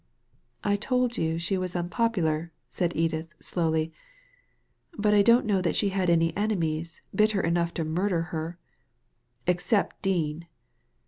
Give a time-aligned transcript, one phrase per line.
[0.31, 3.93] *' I told you she was unpopular," said Edith, slowly,"
[4.97, 8.57] but I don't know that she had any enemies bitter enough to murder her."
[9.45, 10.47] «Except Dean!"